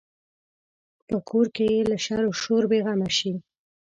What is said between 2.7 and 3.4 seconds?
بې غمه شي.